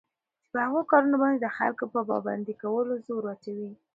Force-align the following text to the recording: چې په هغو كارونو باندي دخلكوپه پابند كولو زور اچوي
چې 0.43 0.47
په 0.53 0.59
هغو 0.65 0.81
كارونو 0.91 1.15
باندي 1.21 1.39
دخلكوپه 1.47 1.99
پابند 2.09 2.45
كولو 2.61 2.93
زور 3.05 3.23
اچوي 3.33 3.71